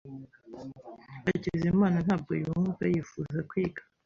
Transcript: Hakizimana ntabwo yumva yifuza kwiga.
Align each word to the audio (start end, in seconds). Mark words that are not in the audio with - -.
Hakizimana 1.25 1.97
ntabwo 2.05 2.31
yumva 2.41 2.83
yifuza 2.93 3.37
kwiga. 3.49 3.81